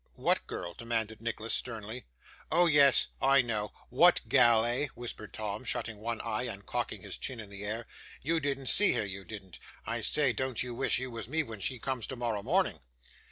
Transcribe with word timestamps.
'What 0.15 0.47
girl?' 0.47 0.73
demanded 0.73 1.21
Nicholas, 1.21 1.53
sternly. 1.53 2.05
'Oh 2.51 2.65
yes. 2.65 3.09
I 3.21 3.43
know 3.43 3.71
what 3.89 4.21
gal, 4.27 4.65
eh?' 4.65 4.87
whispered 4.95 5.31
Tom, 5.31 5.63
shutting 5.63 5.97
one 5.99 6.19
eye, 6.21 6.45
and 6.47 6.65
cocking 6.65 7.03
his 7.03 7.19
chin 7.19 7.39
in 7.39 7.51
the 7.51 7.63
air. 7.63 7.85
'You 8.23 8.39
didn't 8.39 8.65
see 8.65 8.93
her, 8.93 9.05
you 9.05 9.23
didn't 9.23 9.59
I 9.85 10.01
say, 10.01 10.33
don't 10.33 10.63
you 10.63 10.73
wish 10.73 10.97
you 10.97 11.11
was 11.11 11.29
me, 11.29 11.43
when 11.43 11.59
she 11.59 11.77
comes 11.77 12.07
tomorrow 12.07 12.41
morning? 12.41 12.79